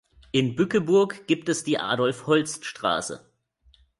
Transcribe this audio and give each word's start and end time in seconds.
In 0.31 0.55
Bückeburg 0.55 1.27
gibt 1.27 1.47
es 1.47 1.63
die 1.63 1.77
Adolf-Holst-Straße. 1.79 3.29